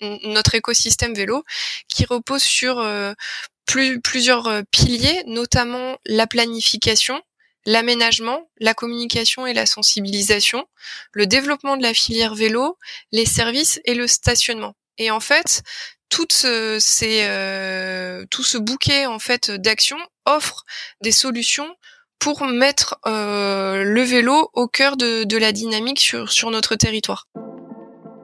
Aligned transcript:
notre 0.00 0.54
écosystème 0.54 1.14
vélo 1.14 1.44
qui 1.88 2.04
repose 2.04 2.42
sur 2.42 2.84
plusieurs 3.66 4.62
piliers, 4.70 5.22
notamment 5.26 5.98
la 6.06 6.26
planification, 6.26 7.20
l'aménagement, 7.66 8.48
la 8.58 8.74
communication 8.74 9.46
et 9.46 9.52
la 9.52 9.66
sensibilisation, 9.66 10.66
le 11.12 11.26
développement 11.26 11.76
de 11.76 11.82
la 11.82 11.92
filière 11.92 12.34
vélo, 12.34 12.78
les 13.12 13.26
services 13.26 13.80
et 13.84 13.94
le 13.94 14.06
stationnement. 14.06 14.74
Et 14.96 15.10
en 15.10 15.20
fait, 15.20 15.62
euh, 16.42 18.24
tout 18.30 18.42
ce 18.42 18.58
bouquet 18.58 19.06
en 19.06 19.18
fait 19.18 19.50
d'actions 19.50 19.98
offre 20.24 20.64
des 21.02 21.12
solutions 21.12 21.74
pour 22.18 22.44
mettre 22.46 22.98
euh, 23.06 23.84
le 23.84 24.02
vélo 24.02 24.50
au 24.54 24.66
cœur 24.66 24.96
de, 24.96 25.24
de 25.24 25.36
la 25.36 25.52
dynamique 25.52 26.00
sur, 26.00 26.32
sur 26.32 26.50
notre 26.50 26.74
territoire. 26.74 27.28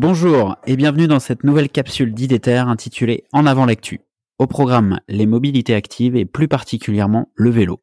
Bonjour 0.00 0.54
et 0.64 0.76
bienvenue 0.76 1.08
dans 1.08 1.18
cette 1.18 1.42
nouvelle 1.42 1.68
capsule 1.68 2.14
d'IDETER 2.14 2.58
intitulée 2.68 3.24
En 3.32 3.46
avant 3.46 3.66
l'actu. 3.66 4.00
Au 4.38 4.46
programme, 4.46 5.00
les 5.08 5.26
mobilités 5.26 5.74
actives 5.74 6.14
et 6.14 6.24
plus 6.24 6.46
particulièrement 6.46 7.32
le 7.34 7.50
vélo. 7.50 7.82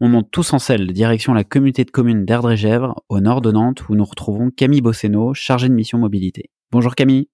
On 0.00 0.08
monte 0.08 0.32
tous 0.32 0.52
en 0.52 0.58
selle 0.58 0.92
direction 0.92 1.32
la 1.32 1.44
communauté 1.44 1.84
de 1.84 1.92
communes 1.92 2.24
d'Erdre-et-Gèvres, 2.24 3.04
au 3.08 3.20
nord 3.20 3.40
de 3.40 3.52
Nantes, 3.52 3.88
où 3.88 3.94
nous 3.94 4.04
retrouvons 4.04 4.50
Camille 4.50 4.80
Bosseno, 4.80 5.32
chargée 5.32 5.68
de 5.68 5.74
mission 5.74 5.96
mobilité. 5.96 6.50
Bonjour 6.72 6.96
Camille. 6.96 7.28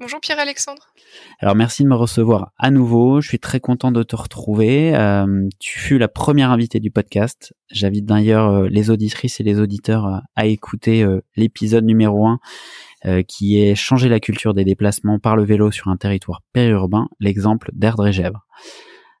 Bonjour 0.00 0.20
Pierre-Alexandre. 0.20 0.94
Alors 1.38 1.54
merci 1.54 1.82
de 1.82 1.88
me 1.88 1.94
recevoir 1.94 2.52
à 2.58 2.70
nouveau. 2.70 3.20
Je 3.20 3.28
suis 3.28 3.38
très 3.38 3.60
content 3.60 3.92
de 3.92 4.02
te 4.02 4.16
retrouver. 4.16 4.96
Euh, 4.96 5.46
tu 5.58 5.78
fus 5.78 5.98
la 5.98 6.08
première 6.08 6.50
invitée 6.50 6.80
du 6.80 6.90
podcast. 6.90 7.52
J'invite 7.70 8.06
d'ailleurs 8.06 8.50
euh, 8.50 8.68
les 8.68 8.88
auditrices 8.88 9.38
et 9.38 9.42
les 9.42 9.60
auditeurs 9.60 10.22
à 10.34 10.46
écouter 10.46 11.02
euh, 11.02 11.20
l'épisode 11.36 11.84
numéro 11.84 12.26
1 12.26 12.32
euh, 12.32 12.36
qui 13.26 13.60
est 13.60 13.74
changer 13.74 14.08
la 14.08 14.20
culture 14.20 14.54
des 14.54 14.64
déplacements 14.64 15.18
par 15.18 15.36
le 15.36 15.44
vélo 15.44 15.70
sur 15.70 15.88
un 15.88 15.96
territoire 15.96 16.42
périurbain, 16.52 17.08
l'exemple 17.18 17.70
d'Erdre-et-Gèvres. 17.72 18.46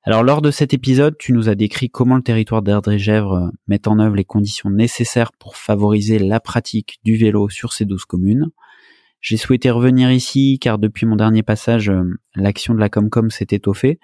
Alors 0.02 0.22
lors 0.22 0.40
de 0.40 0.50
cet 0.50 0.72
épisode, 0.72 1.16
tu 1.18 1.34
nous 1.34 1.50
as 1.50 1.54
décrit 1.54 1.90
comment 1.90 2.16
le 2.16 2.22
territoire 2.22 2.62
d'Erdre-et-Gèvres 2.62 3.34
euh, 3.34 3.50
met 3.68 3.86
en 3.86 3.98
œuvre 3.98 4.16
les 4.16 4.24
conditions 4.24 4.70
nécessaires 4.70 5.30
pour 5.32 5.56
favoriser 5.56 6.18
la 6.18 6.40
pratique 6.40 7.00
du 7.04 7.16
vélo 7.16 7.50
sur 7.50 7.74
ces 7.74 7.84
douze 7.84 8.06
communes. 8.06 8.48
J'ai 9.20 9.36
souhaité 9.36 9.70
revenir 9.70 10.10
ici 10.10 10.58
car 10.58 10.78
depuis 10.78 11.04
mon 11.04 11.16
dernier 11.16 11.42
passage, 11.42 11.90
euh, 11.90 12.02
l'action 12.34 12.72
de 12.72 12.80
la 12.80 12.88
Comcom 12.88 13.28
s'est 13.28 13.48
étoffée. 13.50 14.00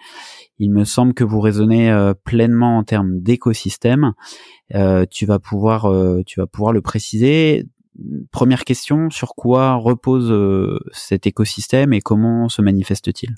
Il 0.59 0.71
me 0.71 0.85
semble 0.85 1.15
que 1.15 1.25
vous 1.25 1.41
raisonnez 1.41 2.13
pleinement 2.25 2.77
en 2.77 2.85
termes 2.85 3.21
d'écosystème. 3.21 4.13
tu 5.11 5.27
vas 5.27 5.39
pouvoir, 5.39 5.91
tu 6.25 6.41
vas 6.41 6.47
pouvoir 6.47 6.73
le 6.73 6.81
préciser 6.81 7.67
première 8.31 8.65
question, 8.65 9.11
sur 9.11 9.35
quoi 9.35 9.75
repose 9.75 10.31
euh, 10.31 10.79
cet 10.93 11.27
écosystème 11.27 11.93
et 11.93 12.01
comment 12.01 12.49
se 12.49 12.63
manifeste-t-il? 12.63 13.35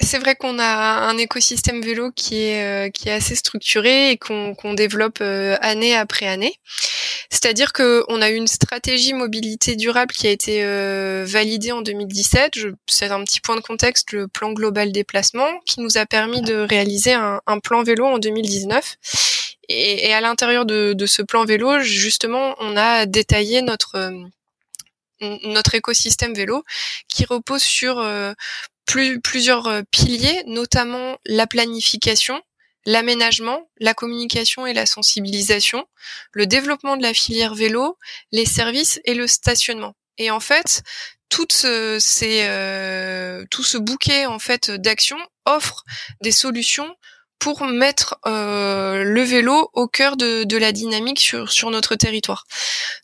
C'est 0.00 0.18
vrai 0.18 0.36
qu'on 0.36 0.60
a 0.60 1.08
un 1.08 1.18
écosystème 1.18 1.80
vélo 1.80 2.12
qui 2.12 2.36
est 2.36 2.86
euh, 2.86 3.12
assez 3.12 3.34
structuré 3.34 4.12
et 4.12 4.16
qu'on 4.16 4.74
développe 4.74 5.18
euh, 5.20 5.56
année 5.60 5.96
après 5.96 6.26
année. 6.26 6.54
C'est-à-dire 7.30 7.72
que 7.72 8.04
on 8.08 8.22
a 8.22 8.30
une 8.30 8.46
stratégie 8.46 9.12
mobilité 9.12 9.76
durable 9.76 10.12
qui 10.12 10.26
a 10.26 10.30
été 10.30 10.64
validée 11.24 11.72
en 11.72 11.82
2017. 11.82 12.58
C'est 12.86 13.10
un 13.10 13.22
petit 13.22 13.40
point 13.40 13.54
de 13.54 13.60
contexte, 13.60 14.12
le 14.12 14.28
plan 14.28 14.52
global 14.52 14.92
déplacement, 14.92 15.46
qui 15.66 15.80
nous 15.80 15.98
a 15.98 16.06
permis 16.06 16.40
de 16.40 16.54
réaliser 16.54 17.12
un 17.12 17.58
plan 17.62 17.82
vélo 17.82 18.06
en 18.06 18.18
2019 18.18 18.96
et, 19.68 20.12
à 20.12 20.20
l'intérieur 20.20 20.64
de, 20.64 21.06
ce 21.06 21.22
plan 21.22 21.44
vélo, 21.44 21.80
justement, 21.80 22.54
on 22.58 22.76
a 22.76 23.06
détaillé 23.06 23.62
notre 23.62 23.96
euh, 23.96 25.36
notre 25.42 25.74
écosystème 25.74 26.32
vélo 26.32 26.62
qui 27.08 27.24
repose 27.24 27.62
sur 27.62 27.98
euh, 27.98 28.32
plusieurs 28.86 29.66
euh, 29.66 29.82
piliers, 29.90 30.44
notamment 30.46 31.18
la 31.26 31.48
planification, 31.48 32.40
l'aménagement, 32.86 33.68
la 33.80 33.94
communication 33.94 34.64
et 34.64 34.72
la 34.72 34.86
sensibilisation, 34.86 35.86
le 36.32 36.46
développement 36.46 36.96
de 36.96 37.02
la 37.02 37.14
filière 37.14 37.54
vélo, 37.54 37.98
les 38.30 38.46
services 38.46 39.00
et 39.04 39.14
le 39.14 39.26
stationnement. 39.26 39.94
Et 40.18 40.30
en 40.30 40.40
fait, 40.40 40.82
toutes 41.28 41.52
ces, 41.52 43.46
tout 43.50 43.64
ce 43.64 43.76
bouquet 43.76 44.26
en 44.26 44.38
fait 44.38 44.70
d'actions 44.70 45.18
offre 45.44 45.84
des 46.22 46.32
solutions 46.32 46.94
pour 47.38 47.64
mettre 47.66 48.18
euh, 48.26 49.04
le 49.04 49.22
vélo 49.22 49.70
au 49.72 49.86
cœur 49.86 50.16
de, 50.16 50.44
de, 50.44 50.56
la 50.56 50.72
dynamique 50.72 51.20
sur, 51.20 51.50
sur 51.50 51.70
notre 51.70 51.94
territoire. 51.94 52.46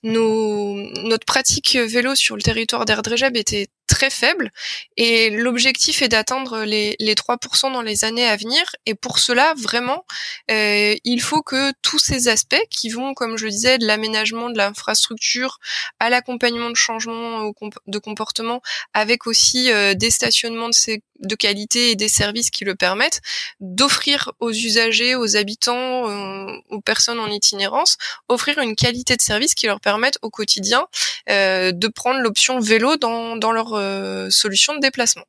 Nos, 0.02 0.74
notre 1.02 1.24
pratique 1.24 1.76
vélo 1.76 2.14
sur 2.14 2.36
le 2.36 2.42
territoire 2.42 2.84
d'Erdrejeb 2.84 3.36
était 3.36 3.68
très 3.86 4.10
faible 4.10 4.50
et 4.96 5.30
l'objectif 5.30 6.02
est 6.02 6.08
d'atteindre 6.08 6.64
les, 6.64 6.96
les 6.98 7.14
3% 7.14 7.72
dans 7.72 7.82
les 7.82 8.04
années 8.04 8.26
à 8.26 8.36
venir 8.36 8.64
et 8.86 8.94
pour 8.94 9.18
cela 9.18 9.54
vraiment 9.56 10.04
euh, 10.50 10.94
il 11.04 11.20
faut 11.20 11.42
que 11.42 11.72
tous 11.82 11.98
ces 11.98 12.28
aspects 12.28 12.62
qui 12.70 12.88
vont 12.88 13.14
comme 13.14 13.36
je 13.36 13.46
disais 13.46 13.78
de 13.78 13.86
l'aménagement 13.86 14.48
de 14.48 14.56
l'infrastructure 14.56 15.58
à 16.00 16.08
l'accompagnement 16.08 16.70
de 16.70 16.76
changement 16.76 17.52
de 17.86 17.98
comportement 17.98 18.62
avec 18.94 19.26
aussi 19.26 19.70
euh, 19.70 19.94
des 19.94 20.10
stationnements 20.10 20.70
de, 20.70 21.00
de 21.20 21.34
qualité 21.34 21.90
et 21.90 21.96
des 21.96 22.08
services 22.08 22.50
qui 22.50 22.64
le 22.64 22.74
permettent 22.74 23.20
d'offrir 23.60 24.23
aux 24.40 24.50
usagers 24.50 25.14
aux 25.14 25.36
habitants 25.36 26.08
euh, 26.08 26.52
aux 26.70 26.80
personnes 26.80 27.18
en 27.18 27.28
itinérance 27.28 27.96
offrir 28.28 28.58
une 28.58 28.76
qualité 28.76 29.16
de 29.16 29.22
service 29.22 29.54
qui 29.54 29.66
leur 29.66 29.80
permette 29.80 30.18
au 30.22 30.30
quotidien 30.30 30.86
euh, 31.30 31.72
de 31.72 31.88
prendre 31.88 32.20
l'option 32.20 32.60
vélo 32.60 32.96
dans, 32.96 33.36
dans 33.36 33.52
leur 33.52 33.74
euh, 33.74 34.30
solution 34.30 34.74
de 34.74 34.80
déplacement. 34.80 35.24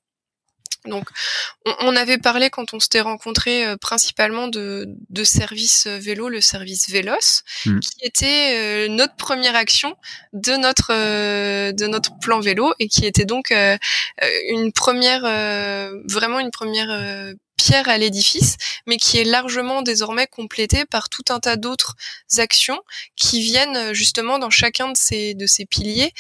Donc, 0.85 1.09
on, 1.81 1.95
avait 1.95 2.19
parlé 2.19 2.51
quand 2.51 2.75
on 2.75 2.79
s'était 2.79 3.01
rencontré 3.01 3.65
euh, 3.65 3.75
principalement 3.75 4.47
de, 4.47 4.87
de 5.09 5.23
service 5.23 5.87
vélo, 5.87 6.29
le 6.29 6.41
service 6.41 6.89
Vélos, 6.89 7.41
mmh. 7.65 7.79
qui 7.79 7.95
était 8.01 8.87
notre 8.89 9.15
première 9.15 9.55
action 9.55 9.95
de 10.33 10.53
notre 10.53 10.91
de 11.71 11.87
notre 11.87 12.17
plan 12.19 12.39
vélo 12.39 12.73
et 12.79 12.87
qui 12.87 13.05
était 13.05 13.25
donc 13.25 13.51
une 13.51 14.71
première, 14.71 15.21
vraiment 16.07 16.39
une 16.39 16.51
première 16.51 17.35
pierre 17.57 17.89
à 17.89 17.97
l'édifice, 17.97 18.57
mais 18.85 18.97
qui 18.97 19.17
est 19.17 19.23
largement 19.23 19.81
désormais 19.81 20.27
complétée 20.27 20.85
par 20.85 21.09
tout 21.09 21.23
un 21.29 21.39
tas 21.39 21.55
d'autres 21.55 21.95
actions 22.37 22.79
qui 23.15 23.41
viennent 23.41 23.93
justement 23.93 24.39
dans 24.39 24.49
chacun 24.49 24.91
de 24.91 24.97
ces 24.97 25.33
de 25.33 25.45
ces 25.45 25.65
piliers 25.65 26.13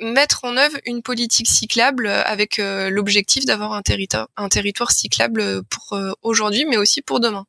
mettre 0.00 0.44
en 0.44 0.56
œuvre 0.56 0.76
une 0.86 1.02
politique 1.02 1.48
cyclable 1.48 2.06
avec 2.06 2.58
euh, 2.58 2.90
l'objectif 2.90 3.44
d'avoir 3.44 3.72
un 3.72 3.82
territoire, 3.82 4.28
un 4.36 4.48
territoire 4.48 4.90
cyclable 4.90 5.62
pour 5.64 5.98
euh, 5.98 6.12
aujourd'hui, 6.22 6.64
mais 6.68 6.76
aussi 6.76 7.02
pour 7.02 7.20
demain. 7.20 7.44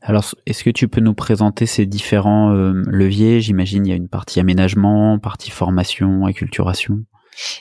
Alors, 0.00 0.24
est-ce 0.46 0.64
que 0.64 0.70
tu 0.70 0.88
peux 0.88 1.00
nous 1.00 1.14
présenter 1.14 1.66
ces 1.66 1.86
différents 1.86 2.54
euh, 2.54 2.72
leviers? 2.86 3.40
J'imagine 3.40 3.86
il 3.86 3.90
y 3.90 3.92
a 3.92 3.96
une 3.96 4.08
partie 4.08 4.40
aménagement, 4.40 5.18
partie 5.18 5.50
formation, 5.50 6.26
acculturation. 6.26 7.00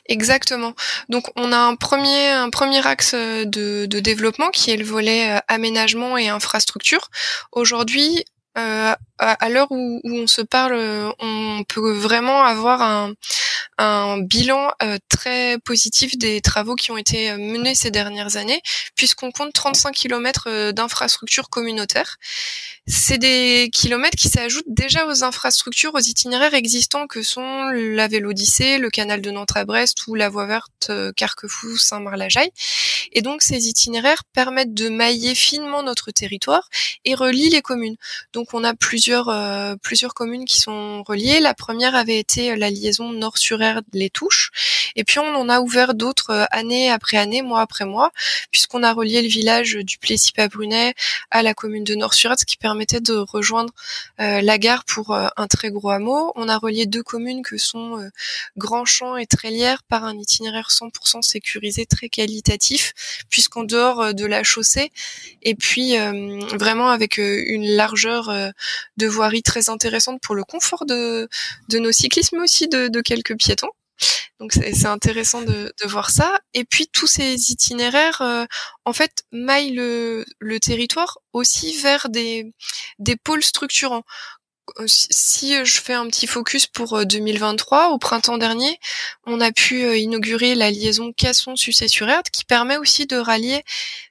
Exactement. 0.08 0.74
Donc 1.08 1.26
on 1.36 1.52
a 1.52 1.58
un 1.58 1.76
premier 1.76 2.30
un 2.30 2.50
premier 2.50 2.86
axe 2.88 3.14
de, 3.14 3.86
de 3.86 4.00
développement 4.00 4.50
qui 4.50 4.72
est 4.72 4.78
le 4.78 4.84
volet 4.84 5.40
aménagement 5.48 6.18
et 6.18 6.30
infrastructure. 6.30 7.10
Aujourd'hui, 7.52 8.26
euh, 8.58 8.96
à, 9.20 9.50
l'heure 9.50 9.72
où, 9.72 10.00
où, 10.04 10.14
on 10.14 10.28
se 10.28 10.42
parle, 10.42 10.76
on 11.20 11.64
peut 11.68 11.92
vraiment 11.92 12.44
avoir 12.44 12.82
un, 12.82 13.14
un 13.78 14.20
bilan 14.20 14.72
euh, 14.82 14.98
très 15.08 15.60
positif 15.60 16.18
des 16.18 16.42
travaux 16.42 16.76
qui 16.76 16.92
ont 16.92 16.98
été 16.98 17.30
euh, 17.30 17.38
menés 17.38 17.76
ces 17.76 17.92
dernières 17.92 18.36
années, 18.38 18.62
puisqu'on 18.96 19.32
compte 19.32 19.54
35 19.54 19.94
km 19.94 20.46
euh, 20.48 20.72
d'infrastructures 20.72 21.50
communautaires. 21.50 22.18
C'est 22.88 23.18
des 23.18 23.70
kilomètres 23.72 24.18
qui 24.18 24.30
s'ajoutent 24.30 24.64
déjà 24.68 25.06
aux 25.06 25.24
infrastructures, 25.24 25.94
aux 25.94 26.00
itinéraires 26.00 26.54
existants 26.54 27.06
que 27.06 27.22
sont 27.22 27.66
la 27.70 28.08
Vélodyssée, 28.08 28.78
le 28.78 28.90
canal 28.90 29.22
de 29.22 29.30
Nantes 29.30 29.56
à 29.56 29.66
Brest 29.66 30.08
ou 30.08 30.16
la 30.16 30.30
voie 30.30 30.46
verte 30.46 30.90
Carquefou, 31.18 31.76
Saint-Marc-la-Jaille. 31.78 32.50
Et 33.12 33.22
donc 33.22 33.42
ces 33.42 33.68
itinéraires 33.68 34.24
permettent 34.32 34.74
de 34.74 34.88
mailler 34.88 35.36
finement 35.36 35.84
notre 35.84 36.12
territoire 36.12 36.70
et 37.04 37.14
relient 37.14 37.50
les 37.50 37.62
communes. 37.62 37.98
Donc 38.32 38.54
on 38.54 38.64
a 38.64 38.74
plusieurs 38.74 39.07
plusieurs 39.82 40.14
communes 40.14 40.46
qui 40.46 40.60
sont 40.60 41.04
reliées. 41.04 41.40
La 41.40 41.54
première 41.54 41.96
avait 41.96 42.20
été 42.20 42.56
la 42.56 42.70
liaison 42.70 43.12
nord-sur 43.12 43.60
les 43.94 44.10
touches. 44.10 44.52
Et 44.96 45.04
puis 45.04 45.20
on 45.20 45.36
en 45.36 45.50
a 45.50 45.60
ouvert 45.60 45.94
d'autres 45.94 46.32
euh, 46.32 46.46
année 46.52 46.90
après 46.90 47.18
année, 47.18 47.42
mois 47.42 47.62
après 47.62 47.86
mois, 47.86 48.12
puisqu'on 48.52 48.84
a 48.84 48.94
relié 48.94 49.22
le 49.22 49.28
village 49.28 49.76
du 49.76 49.98
Plessis 49.98 50.34
à 51.32 51.44
la 51.44 51.54
commune 51.54 51.84
de 51.84 51.96
nord 51.96 52.14
sur 52.14 52.38
ce 52.38 52.46
qui 52.46 52.58
permettait 52.58 53.00
de 53.00 53.14
rejoindre 53.14 53.74
euh, 54.20 54.42
la 54.42 54.58
gare 54.58 54.86
pour 54.86 55.14
euh, 55.14 55.28
un 55.38 55.48
très 55.48 55.72
gros 55.72 55.90
hameau. 55.90 56.32
On 56.36 56.50
a 56.50 56.58
relié 56.58 56.86
deux 56.86 57.04
communes 57.04 57.44
que 57.44 57.58
sont 57.58 58.10
Grandchamp 58.58 59.18
et 59.18 59.26
Trélière 59.26 59.84
par 59.84 60.04
un 60.04 60.18
itinéraire 60.18 60.70
100% 60.70 61.22
sécurisé, 61.22 61.86
très 61.86 62.10
qualitatif, 62.10 62.94
puisqu'en 63.30 63.64
dehors 63.64 64.14
de 64.14 64.26
la 64.26 64.44
chaussée, 64.44 64.92
et 65.42 65.56
puis 65.56 65.96
vraiment 66.54 66.90
avec 66.90 67.18
une 67.18 67.68
largeur 67.76 68.32
de 68.98 69.08
voirie 69.08 69.44
très 69.44 69.70
intéressante 69.70 70.22
pour 70.22 70.36
le 70.36 70.44
confort 70.44 70.86
de, 70.86 71.30
de 71.70 71.80
nos 71.80 71.92
cyclistes, 71.92 72.34
mais 72.34 72.40
aussi 72.44 72.68
de, 72.68 72.88
de 72.88 73.02
quelques 73.02 73.38
piétons 73.38 73.70
donc 74.40 74.54
c'est 74.54 74.86
intéressant 74.86 75.42
de, 75.42 75.74
voir 75.86 76.10
ça. 76.12 76.40
Et 76.54 76.64
puis 76.64 76.88
tous 76.88 77.08
ces 77.08 77.52
itinéraires, 77.52 78.22
euh, 78.22 78.46
en 78.86 78.94
fait, 78.94 79.24
maillent 79.32 79.74
le, 79.74 80.26
le, 80.40 80.60
territoire 80.60 81.20
aussi 81.34 81.78
vers 81.82 82.10
des, 82.10 82.52
des 83.00 83.16
pôles 83.16 83.44
structurants. 83.44 84.04
Euh, 84.80 84.86
si 84.88 85.54
je 85.66 85.82
fais 85.82 85.94
un 85.94 86.08
petit 86.08 86.28
focus 86.28 86.68
pour 86.68 87.06
2023, 87.06 87.90
euh, 87.90 87.94
au 87.94 87.98
printemps 87.98 88.38
dernier, 88.38 88.80
on 89.26 89.42
a 89.42 89.52
pu 89.52 89.98
inaugurer 89.98 90.56
la 90.56 90.70
liaison 90.70 91.14
Casson-Sucé-sur-Erde 91.14 92.30
qui 92.32 92.46
permet 92.46 92.78
aussi 92.78 93.08
de 93.08 93.18
rallier 93.18 93.64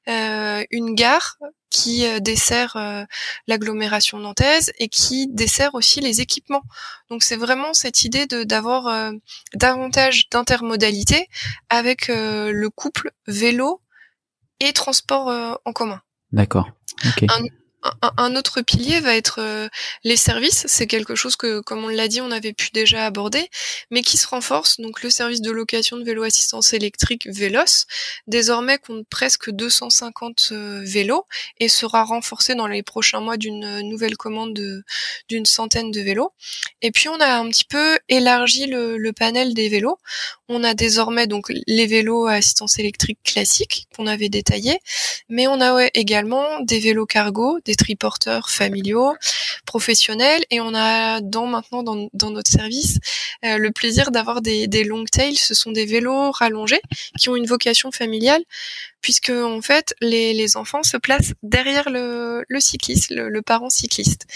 une 0.06 0.94
gare 0.94 1.38
qui 1.76 2.06
euh, 2.06 2.20
dessert 2.20 2.76
euh, 2.76 3.04
l'agglomération 3.46 4.18
nantaise 4.18 4.72
et 4.78 4.88
qui 4.88 5.26
dessert 5.28 5.74
aussi 5.74 6.00
les 6.00 6.22
équipements. 6.22 6.62
Donc 7.10 7.22
c'est 7.22 7.36
vraiment 7.36 7.74
cette 7.74 8.04
idée 8.04 8.26
de 8.26 8.44
d'avoir 8.44 8.86
euh, 8.86 9.12
davantage 9.54 10.30
d'intermodalité 10.30 11.28
avec 11.68 12.08
le 12.08 12.68
couple 12.68 13.10
vélo 13.26 13.80
et 14.60 14.72
transport 14.72 15.58
en 15.64 15.72
commun. 15.72 16.00
D'accord. 16.32 16.70
Okay 17.08 17.26
un, 17.28 17.44
autre 18.36 18.60
pilier 18.60 19.00
va 19.00 19.16
être 19.16 19.40
euh, 19.40 19.68
les 20.04 20.16
services. 20.16 20.64
C'est 20.68 20.86
quelque 20.86 21.14
chose 21.14 21.36
que, 21.36 21.60
comme 21.60 21.84
on 21.84 21.88
l'a 21.88 22.08
dit, 22.08 22.20
on 22.20 22.30
avait 22.30 22.52
pu 22.52 22.68
déjà 22.72 23.06
aborder, 23.06 23.48
mais 23.90 24.02
qui 24.02 24.16
se 24.16 24.26
renforce. 24.26 24.80
Donc 24.80 25.02
le 25.02 25.10
service 25.10 25.40
de 25.40 25.50
location 25.50 25.96
de 25.96 26.04
vélo 26.04 26.22
assistance 26.22 26.72
électrique 26.72 27.26
Vélos, 27.26 27.86
désormais 28.26 28.78
compte 28.78 29.06
presque 29.08 29.50
250 29.50 30.48
euh, 30.52 30.82
vélos 30.84 31.26
et 31.60 31.68
sera 31.68 32.04
renforcé 32.04 32.54
dans 32.54 32.66
les 32.66 32.82
prochains 32.82 33.20
mois 33.20 33.36
d'une 33.36 33.80
nouvelle 33.80 34.16
commande 34.16 34.58
d'une 35.28 35.46
centaine 35.46 35.90
de 35.90 36.00
vélos. 36.00 36.32
Et 36.82 36.90
puis 36.90 37.08
on 37.08 37.20
a 37.20 37.38
un 37.38 37.48
petit 37.48 37.64
peu 37.64 37.98
élargi 38.08 38.66
le, 38.66 39.12
panel 39.12 39.54
des 39.54 39.68
vélos. 39.68 39.98
On 40.48 40.62
a 40.62 40.74
désormais 40.74 41.26
donc 41.26 41.50
les 41.66 41.86
vélos 41.86 42.26
à 42.26 42.34
assistance 42.34 42.78
électrique 42.78 43.18
classiques 43.24 43.86
qu'on 43.96 44.06
avait 44.06 44.28
détaillés, 44.28 44.78
mais 45.28 45.46
on 45.46 45.60
a 45.60 45.88
également 45.94 46.60
des 46.60 46.78
vélos 46.78 47.06
cargo, 47.06 47.58
des 47.64 47.75
triporteurs 47.76 48.50
familiaux, 48.50 49.14
professionnels, 49.66 50.44
et 50.50 50.60
on 50.60 50.74
a 50.74 51.20
dans 51.20 51.46
maintenant 51.46 51.82
dans, 51.82 52.08
dans 52.12 52.30
notre 52.30 52.50
service 52.50 52.98
euh, 53.44 53.58
le 53.58 53.70
plaisir 53.70 54.10
d'avoir 54.10 54.40
des, 54.42 54.66
des 54.66 54.84
long 54.84 55.04
tails. 55.04 55.36
Ce 55.36 55.54
sont 55.54 55.72
des 55.72 55.86
vélos 55.86 56.30
rallongés 56.30 56.80
qui 57.18 57.28
ont 57.28 57.36
une 57.36 57.46
vocation 57.46 57.90
familiale, 57.90 58.42
puisque 59.00 59.30
en 59.30 59.60
fait 59.62 59.94
les, 60.00 60.32
les 60.32 60.56
enfants 60.56 60.82
se 60.82 60.96
placent 60.96 61.34
derrière 61.42 61.90
le, 61.90 62.44
le 62.48 62.60
cycliste, 62.60 63.10
le, 63.10 63.42
parent 63.42 63.70
cycliste. 63.70 64.26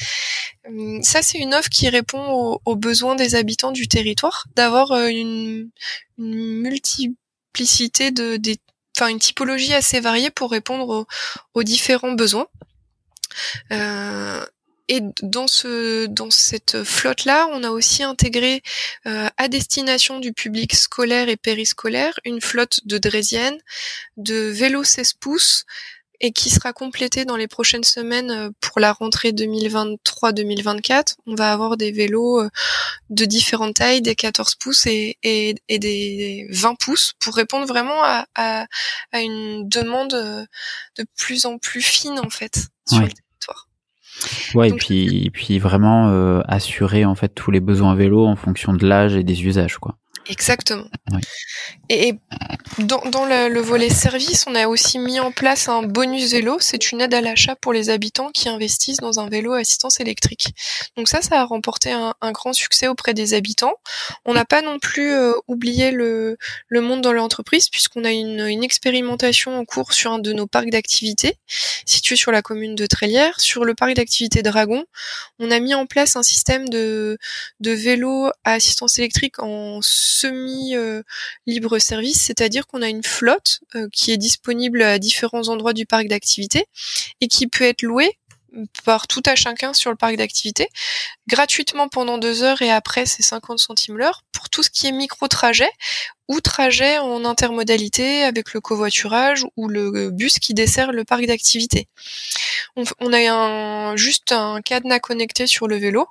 Hum, 0.67 1.03
ça 1.03 1.23
c'est 1.23 1.39
une 1.39 1.55
offre 1.55 1.69
qui 1.69 1.89
répond 1.89 2.61
aux, 2.65 2.77
besoins 2.77 3.17
des 3.17 3.35
habitants 3.35 3.73
du 3.73 3.89
territoire, 3.89 4.47
d'avoir 4.55 4.93
euh, 4.93 5.09
une, 5.09 5.71
une 6.19 6.61
multiplicité 6.63 8.11
de 8.11 8.37
des 8.37 8.59
enfin 8.97 9.09
une 9.09 9.19
typologie 9.19 9.73
assez 9.73 10.01
variée 10.01 10.31
pour 10.31 10.51
répondre 10.51 11.07
aux 11.55 11.63
différents 11.63 12.13
besoins. 12.13 12.47
Euh, 13.73 14.45
et 14.89 15.03
dans 15.23 15.47
ce 15.47 16.07
dans 16.07 16.31
cette 16.31 16.83
flotte 16.83 17.25
là, 17.25 17.49
on 17.53 17.63
a 17.63 17.71
aussi 17.71 18.03
intégré 18.03 18.63
euh, 19.07 19.29
à 19.37 19.49
destination 19.49 20.19
du 20.19 20.33
public 20.33 20.75
scolaire 20.75 21.29
et 21.29 21.37
périscolaire 21.37 22.19
une 22.25 22.41
flotte 22.41 22.81
de 22.87 22.99
draisiennes, 22.99 23.59
de 24.17 24.35
vélos 24.35 24.85
16 24.85 25.13
pouces 25.15 25.65
et 26.21 26.33
qui 26.33 26.51
sera 26.51 26.73
complétée 26.73 27.25
dans 27.25 27.37
les 27.37 27.49
prochaines 27.49 27.85
semaines 27.85 28.31
euh, 28.31 28.51
pour 28.61 28.81
la 28.81 28.93
rentrée 28.93 29.33
2023-2024. 29.33 31.17
On 31.27 31.35
va 31.35 31.53
avoir 31.53 31.77
des 31.77 31.93
vélos 31.93 32.43
de 33.11 33.25
différentes 33.25 33.75
tailles, 33.75 34.03
des 34.03 34.15
14 34.15 34.57
pouces 34.57 34.87
et, 34.87 35.17
et, 35.23 35.55
et 35.69 35.79
des 35.79 36.47
20 36.51 36.75
pouces 36.77 37.15
pour 37.21 37.35
répondre 37.35 37.67
vraiment 37.67 38.03
à, 38.03 38.27
à, 38.35 38.67
à, 39.13 39.21
une 39.21 39.69
demande 39.69 40.11
de 40.11 41.07
plus 41.17 41.47
en 41.47 41.59
plus 41.59 41.83
fine 41.83 42.19
en 42.19 42.31
fait. 42.31 42.69
Sur 42.89 43.09
Ouais, 44.55 44.69
et 44.69 44.73
puis, 44.73 45.31
puis 45.33 45.59
vraiment 45.59 46.09
euh, 46.09 46.41
assurer 46.47 47.05
en 47.05 47.15
fait 47.15 47.29
tous 47.31 47.51
les 47.51 47.61
besoins 47.61 47.95
vélo 47.95 48.27
en 48.27 48.37
fonction 48.37 48.73
de 48.73 48.87
l'âge 48.87 49.15
et 49.15 49.23
des 49.23 49.45
usages, 49.45 49.79
quoi. 49.79 49.97
Exactement. 50.29 50.85
Et 51.89 52.15
dans, 52.79 53.01
dans 53.11 53.25
le, 53.25 53.61
volet 53.61 53.91
service, 53.91 54.45
on 54.47 54.55
a 54.55 54.69
aussi 54.69 54.99
mis 54.99 55.19
en 55.19 55.33
place 55.33 55.69
un 55.69 55.83
bonus 55.83 56.31
vélo. 56.31 56.59
C'est 56.61 56.93
une 56.93 57.01
aide 57.01 57.15
à 57.15 57.21
l'achat 57.21 57.57
pour 57.57 57.73
les 57.73 57.91
habitants 57.91 58.31
qui 58.31 58.49
investissent 58.49 58.99
dans 58.99 59.19
un 59.19 59.29
vélo 59.29 59.55
assistance 59.55 59.99
électrique. 59.99 60.55
Donc 60.97 61.09
ça, 61.09 61.21
ça 61.21 61.41
a 61.41 61.45
remporté 61.45 61.91
un, 61.91 62.15
grand 62.33 62.53
succès 62.53 62.87
auprès 62.87 63.13
des 63.13 63.35
habitants. 63.35 63.75
On 64.25 64.35
n'a 64.35 64.45
pas 64.45 64.63
non 64.63 64.79
plus 64.79 65.13
euh, 65.13 65.33
oublié 65.49 65.91
le, 65.91 66.37
le 66.69 66.81
monde 66.81 67.01
dans 67.01 67.13
l'entreprise 67.13 67.69
puisqu'on 67.69 68.05
a 68.05 68.13
une, 68.13 68.47
une 68.47 68.63
expérimentation 68.63 69.59
en 69.59 69.65
cours 69.65 69.93
sur 69.93 70.13
un 70.13 70.21
de 70.21 70.33
nos 70.33 70.47
parcs 70.47 70.71
d'activités 70.71 71.39
situé 71.87 72.17
sur 72.17 72.31
la 72.33 72.43
commune 72.43 72.75
de 72.75 72.87
Trélière. 72.87 73.41
Sur 73.41 73.65
le 73.65 73.75
parc 73.75 73.95
d'activités 73.95 74.43
Dragon, 74.43 74.85
on 75.39 75.51
a 75.51 75.59
mis 75.61 75.75
en 75.75 75.87
place 75.87 76.17
un 76.17 76.23
système 76.23 76.69
de, 76.69 77.19
de 77.61 77.71
vélo 77.73 78.31
à 78.45 78.53
assistance 78.53 78.99
électrique 78.99 79.39
en 79.39 79.81
semi-libre 80.01 81.79
service, 81.79 82.21
c'est-à-dire 82.21 82.67
qu'on 82.67 82.83
a 82.83 82.89
une 82.89 83.03
flotte 83.03 83.61
euh, 83.75 83.89
qui 83.93 84.13
est 84.13 84.17
disponible 84.17 84.83
à 84.83 84.99
différents 84.99 85.49
endroits 85.49 85.73
du 85.73 85.87
parc 85.87 86.09
d'activité 86.09 86.65
et 87.21 87.29
qui 87.29 87.47
peut 87.47 87.65
être 87.65 87.83
louée 87.83 88.19
par 88.85 89.07
tout 89.07 89.23
à 89.27 89.35
chacun 89.35 89.73
sur 89.73 89.91
le 89.91 89.97
parc 89.97 90.17
d'activité, 90.17 90.69
gratuitement 91.29 91.89
pendant 91.89 92.19
deux 92.19 92.43
heures 92.43 92.63
et 92.63 92.71
après 92.71 93.07
c'est 93.07 93.23
50 93.23 93.59
centimes 93.59 93.99
l'heure 93.99 94.23
pour 94.33 94.49
tout 94.51 94.63
ce 94.63 94.71
qui 94.71 94.87
est 94.87 94.93
micro-trajet 94.93 95.71
ou 96.29 96.41
trajet 96.41 96.99
en 96.99 97.25
intermodalité 97.25 98.23
avec 98.23 98.55
le 98.55 98.61
covoiturage 98.61 99.45
ou 99.57 99.69
le 99.69 100.11
bus 100.11 100.39
qui 100.39 100.55
dessert 100.55 100.93
le 100.93 101.05
parc 101.05 101.27
d'activité. 101.27 101.89
On, 102.77 103.13
a 103.13 103.97
juste 103.97 104.33
un 104.33 104.61
cadenas 104.63 105.01
connecté 105.01 105.47
sur 105.47 105.67
le 105.67 105.77
vélo 105.77 106.07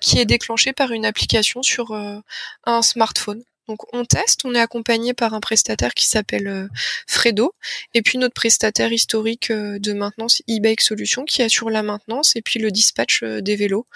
qui 0.00 0.20
est 0.20 0.24
déclenché 0.24 0.72
par 0.72 0.92
une 0.92 1.04
application 1.04 1.62
sur 1.62 1.90
euh, 1.90 2.18
un 2.64 2.82
smartphone. 2.82 3.42
Donc 3.68 3.92
on 3.94 4.04
teste, 4.04 4.42
on 4.44 4.54
est 4.54 4.60
accompagné 4.60 5.14
par 5.14 5.32
un 5.32 5.40
prestataire 5.40 5.94
qui 5.94 6.06
s'appelle 6.06 6.46
euh, 6.46 6.68
Fredo, 7.06 7.54
et 7.94 8.02
puis 8.02 8.18
notre 8.18 8.34
prestataire 8.34 8.92
historique 8.92 9.50
euh, 9.50 9.78
de 9.78 9.92
maintenance 9.92 10.42
e-bike 10.50 10.82
solutions 10.82 11.24
qui 11.24 11.42
assure 11.42 11.70
la 11.70 11.82
maintenance 11.82 12.36
et 12.36 12.42
puis 12.42 12.60
le 12.60 12.70
dispatch 12.70 13.22
euh, 13.22 13.40
des 13.40 13.56
vélos. 13.56 13.86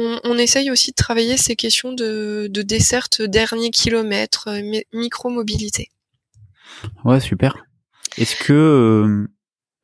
On, 0.00 0.38
essaye 0.38 0.70
aussi 0.70 0.92
de 0.92 0.94
travailler 0.94 1.36
ces 1.36 1.56
questions 1.56 1.92
de, 1.92 2.46
de 2.48 2.62
desserte 2.62 3.20
dernier 3.20 3.72
kilomètre, 3.72 4.48
micro-mobilité. 4.92 5.90
Ouais, 7.04 7.18
super. 7.18 7.66
Est-ce 8.16 8.36
que 8.36 9.26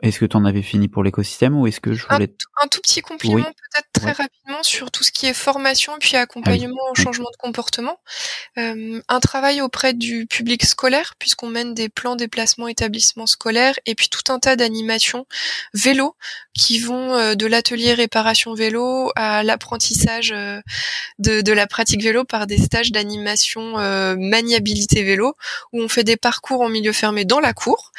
Est-ce 0.05 0.19
que 0.19 0.27
tu 0.27 0.37
en 0.37 0.45
avais 0.45 0.61
fini 0.61 0.89
pour 0.89 1.03
l'écosystème 1.03 1.57
ou 1.57 1.67
est-ce 1.67 1.81
que 1.81 1.95
je 1.95 2.07
voulais... 2.07 2.31
Un, 2.63 2.69
tout 2.69 2.81
petit 2.83 3.01
compliment 3.01 3.43
peut-être 3.43 3.89
très 3.93 4.13
rapidement 4.13 4.63
sur 4.63 4.91
tout 4.91 5.03
ce 5.03 5.11
qui 5.11 5.25
est 5.27 5.33
formation 5.33 5.95
puis 5.99 6.17
accompagnement 6.17 6.83
au 6.91 6.95
changement 6.95 7.31
de 7.33 7.37
comportement. 7.39 7.99
Euh, 8.59 9.01
un 9.09 9.21
travail 9.21 9.63
auprès 9.63 9.95
du 9.95 10.27
public 10.27 10.67
scolaire 10.67 11.15
puisqu'on 11.19 11.49
mène 11.49 11.73
des 11.73 11.89
plans 11.89 12.17
déplacement 12.17 12.69
établissement 12.69 13.27
scolaire 13.27 13.75
et 13.87 13.95
puis 13.95 14.11
tout 14.11 14.31
un 14.31 14.39
tas 14.39 14.57
d'animations 14.57 15.27
vélo 15.73 16.17
qui 16.55 16.79
vont 16.79 17.13
euh, 17.15 17.35
de 17.35 17.47
l'atelier 17.47 17.95
réparation 17.95 18.55
vélo 18.55 19.11
à 19.17 19.43
l'apprentissage 19.43 20.33
euh, 20.33 20.61
de, 21.19 21.41
de, 21.41 21.53
la 21.53 21.67
pratique 21.67 22.03
vélo 22.03 22.25
par 22.25 22.47
des 22.47 22.59
stages 22.59 22.93
d'animation 22.93 23.79
euh, 23.79 24.15
maniabilité 24.17 25.03
vélo 25.03 25.35
où 25.73 25.83
on 25.83 25.89
fait 25.89 26.05
des 26.05 26.17
parcours 26.17 26.61
en 26.61 26.69
milieu 26.69 26.93
fermé 26.93 27.25
dans 27.25 27.41
la 27.41 27.53
cour 27.53 27.93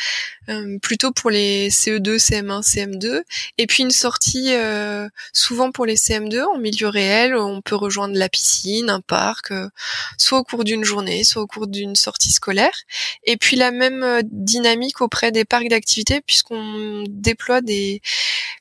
plutôt 0.83 1.11
pour 1.11 1.31
les 1.31 1.71
CE2, 1.97 2.17
CM1, 2.17 2.61
CM2, 2.61 3.23
et 3.57 3.67
puis 3.67 3.83
une 3.83 3.91
sortie 3.91 4.53
euh, 4.53 5.07
souvent 5.33 5.71
pour 5.71 5.85
les 5.85 5.95
CM2 5.95 6.43
en 6.43 6.57
milieu 6.57 6.87
réel. 6.87 7.35
On 7.35 7.61
peut 7.61 7.75
rejoindre 7.75 8.17
la 8.17 8.29
piscine, 8.29 8.89
un 8.89 9.01
parc, 9.01 9.51
euh, 9.51 9.69
soit 10.17 10.39
au 10.39 10.43
cours 10.43 10.63
d'une 10.63 10.83
journée, 10.83 11.23
soit 11.23 11.41
au 11.41 11.47
cours 11.47 11.67
d'une 11.67 11.95
sortie 11.95 12.31
scolaire. 12.31 12.75
Et 13.23 13.37
puis 13.37 13.55
la 13.55 13.71
même 13.71 14.03
euh, 14.03 14.21
dynamique 14.23 15.01
auprès 15.01 15.31
des 15.31 15.45
parcs 15.45 15.69
d'activités 15.69 16.21
puisqu'on 16.21 17.03
déploie 17.09 17.61
des 17.61 18.01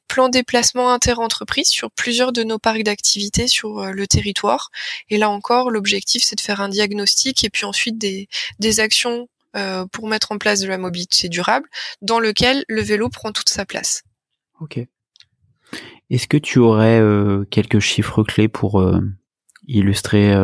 plans 0.09 0.29
déplacement 0.29 0.93
inter-entreprises 0.93 1.69
sur 1.69 1.91
plusieurs 1.91 2.33
de 2.33 2.45
nos 2.45 2.59
parcs 2.59 2.83
d'activités 2.83 3.49
sur 3.49 3.87
le 3.87 4.07
territoire. 4.07 4.71
Et 5.11 5.19
là 5.19 5.31
encore, 5.31 5.71
l'objectif 5.71 6.23
c'est 6.25 6.37
de 6.37 6.41
faire 6.41 6.61
un 6.61 6.69
diagnostic 6.69 7.43
et 7.45 7.51
puis 7.51 7.65
ensuite 7.65 7.99
des, 7.99 8.29
des 8.59 8.81
actions 8.81 9.29
euh, 9.57 9.87
pour 9.87 10.09
mettre 10.09 10.33
en 10.33 10.39
place 10.39 10.61
de 10.61 10.69
la 10.69 10.79
mobilité 10.79 11.29
durable, 11.29 11.69
dans 12.03 12.19
lequel 12.19 12.65
le 12.69 12.83
vélo 12.83 13.09
prend 13.09 13.33
toute 13.33 13.49
sa 13.49 13.65
place. 13.65 14.03
Ok. 14.61 14.81
Est-ce 16.11 16.29
que 16.29 16.37
tu 16.37 16.59
aurais 16.59 17.01
euh, 17.01 17.45
quelques 17.51 17.81
chiffres 17.81 18.23
clés 18.23 18.49
pour 18.49 18.81
euh, 18.81 19.01
illustrer 19.67 20.35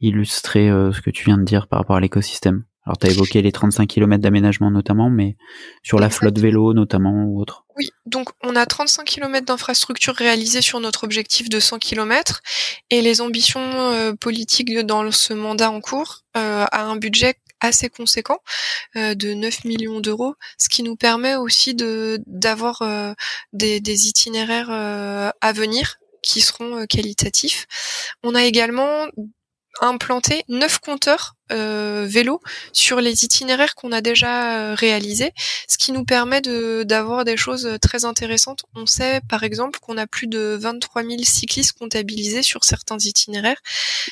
illustrer 0.00 0.68
ce 0.68 1.00
que 1.02 1.10
tu 1.10 1.24
viens 1.24 1.36
de 1.36 1.44
dire 1.44 1.66
par 1.66 1.80
rapport 1.80 1.96
à 1.96 2.00
l'écosystème? 2.00 2.64
Alors, 2.86 2.96
tu 2.96 3.06
as 3.06 3.10
évoqué 3.10 3.42
les 3.42 3.52
35 3.52 3.86
km 3.86 4.22
d'aménagement 4.22 4.70
notamment, 4.70 5.10
mais 5.10 5.36
sur 5.82 5.98
la 5.98 6.08
flotte 6.08 6.38
vélo 6.38 6.72
notamment 6.72 7.24
ou 7.24 7.40
autre? 7.40 7.66
Oui, 7.76 7.90
donc 8.06 8.30
on 8.42 8.56
a 8.56 8.64
35 8.64 9.04
km 9.04 9.44
d'infrastructures 9.44 10.14
réalisées 10.14 10.62
sur 10.62 10.80
notre 10.80 11.04
objectif 11.04 11.50
de 11.50 11.60
100 11.60 11.78
km 11.78 12.40
et 12.88 13.02
les 13.02 13.20
ambitions 13.20 14.16
politiques 14.18 14.74
dans 14.86 15.10
ce 15.10 15.34
mandat 15.34 15.70
en 15.70 15.80
cours 15.80 16.24
euh, 16.36 16.64
a 16.70 16.84
un 16.84 16.94
budget 16.94 17.34
assez 17.60 17.88
conséquent 17.88 18.38
euh, 18.96 19.14
de 19.14 19.34
9 19.34 19.64
millions 19.64 20.00
d'euros, 20.00 20.34
ce 20.58 20.68
qui 20.68 20.82
nous 20.82 20.96
permet 20.96 21.36
aussi 21.36 21.74
de 21.74 22.20
d'avoir 22.26 22.82
euh, 22.82 23.12
des, 23.52 23.80
itinéraires 24.08 24.70
euh, 24.70 25.30
à 25.40 25.52
venir 25.52 25.98
qui 26.22 26.40
seront 26.40 26.86
qualitatifs. 26.86 27.66
On 28.22 28.34
a 28.34 28.44
également 28.44 29.06
implanté 29.80 30.44
neuf 30.48 30.78
compteurs 30.78 31.36
euh, 31.52 32.06
vélo 32.08 32.40
sur 32.72 33.00
les 33.00 33.24
itinéraires 33.24 33.74
qu'on 33.74 33.92
a 33.92 34.00
déjà 34.00 34.58
euh, 34.58 34.74
réalisés, 34.74 35.32
ce 35.68 35.78
qui 35.78 35.92
nous 35.92 36.04
permet 36.04 36.40
de 36.40 36.84
d'avoir 36.84 37.24
des 37.24 37.36
choses 37.36 37.68
très 37.80 38.04
intéressantes. 38.04 38.64
On 38.74 38.86
sait 38.86 39.20
par 39.28 39.42
exemple 39.42 39.78
qu'on 39.80 39.96
a 39.96 40.06
plus 40.06 40.26
de 40.26 40.56
23 40.60 41.02
000 41.02 41.16
cyclistes 41.22 41.72
comptabilisés 41.78 42.42
sur 42.42 42.64
certains 42.64 42.98
itinéraires. 42.98 43.60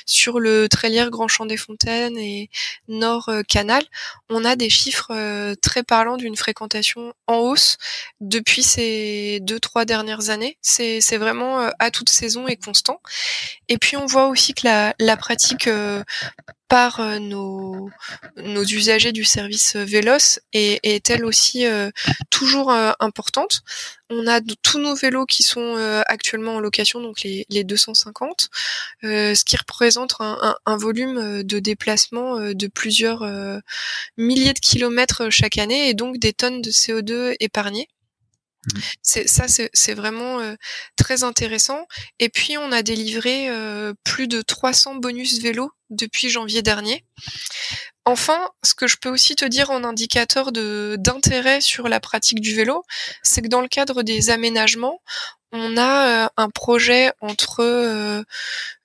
Sur 0.06 0.40
le 0.40 0.68
Trélière 0.68 1.10
Grand 1.10 1.28
Champ 1.28 1.46
des 1.46 1.56
Fontaines 1.56 2.18
et 2.18 2.50
Nord 2.88 3.28
euh, 3.28 3.42
Canal, 3.42 3.84
on 4.30 4.44
a 4.44 4.56
des 4.56 4.70
chiffres 4.70 5.12
euh, 5.12 5.54
très 5.60 5.82
parlants 5.82 6.16
d'une 6.16 6.36
fréquentation 6.36 7.12
en 7.26 7.36
hausse 7.36 7.76
depuis 8.20 8.62
ces 8.62 9.40
deux 9.42 9.60
trois 9.60 9.84
dernières 9.84 10.30
années. 10.30 10.58
C'est 10.62 11.00
c'est 11.00 11.16
vraiment 11.16 11.70
à 11.78 11.90
toute 11.90 12.08
saison 12.08 12.46
et 12.48 12.56
constant. 12.56 13.00
Et 13.68 13.78
puis 13.78 13.96
on 13.96 14.06
voit 14.06 14.28
aussi 14.28 14.54
que 14.54 14.66
la 14.66 14.94
la 14.98 15.16
pratique 15.16 15.68
par 16.68 17.00
euh, 17.00 17.18
nos, 17.18 17.90
usagers 18.36 19.12
du 19.12 19.24
service 19.24 19.76
euh, 19.76 19.84
Vélos 19.84 20.38
est, 20.52 20.80
est 20.82 21.10
elle 21.10 21.24
aussi 21.24 21.66
euh, 21.66 21.90
toujours 22.30 22.70
importante. 23.00 23.62
On 24.10 24.26
a 24.26 24.40
tous 24.62 24.78
nos 24.78 24.94
vélos 24.94 25.26
qui 25.26 25.42
sont 25.42 25.76
actuellement 26.06 26.56
en 26.56 26.60
location, 26.60 27.02
donc 27.02 27.22
les, 27.22 27.44
les 27.50 27.62
250, 27.62 28.48
ce 29.02 29.44
qui 29.44 29.56
représente 29.56 30.14
un, 30.20 30.56
un, 30.64 30.76
volume 30.78 31.42
de 31.42 31.58
déplacement 31.58 32.38
de 32.38 32.66
plusieurs 32.68 33.22
milliers 34.16 34.54
de 34.54 34.60
kilomètres 34.60 35.28
chaque 35.28 35.58
année 35.58 35.90
et 35.90 35.94
donc 35.94 36.18
des 36.18 36.32
tonnes 36.32 36.62
de 36.62 36.70
CO2 36.70 37.36
épargnées. 37.40 37.88
Mmh. 38.74 38.78
C'est 39.02 39.28
ça, 39.28 39.46
c'est 39.48 39.94
vraiment 39.94 40.38
très 40.96 41.24
intéressant. 41.24 41.86
Et 42.18 42.28
puis 42.28 42.58
on 42.58 42.72
a 42.72 42.82
délivré 42.82 43.48
plus 44.04 44.28
de 44.28 44.42
300 44.42 44.96
bonus 44.96 45.40
vélos 45.40 45.70
depuis 45.90 46.28
janvier 46.28 46.62
dernier. 46.62 47.04
Enfin, 48.04 48.50
ce 48.62 48.74
que 48.74 48.86
je 48.86 48.96
peux 48.96 49.10
aussi 49.10 49.36
te 49.36 49.44
dire 49.44 49.70
en 49.70 49.84
indicateur 49.84 50.50
d'intérêt 50.52 51.60
sur 51.60 51.88
la 51.88 52.00
pratique 52.00 52.40
du 52.40 52.54
vélo, 52.54 52.82
c'est 53.22 53.42
que 53.42 53.48
dans 53.48 53.60
le 53.60 53.68
cadre 53.68 54.02
des 54.02 54.30
aménagements, 54.30 55.02
on 55.52 55.76
a 55.76 56.30
un 56.36 56.50
projet 56.50 57.12
entre 57.20 58.24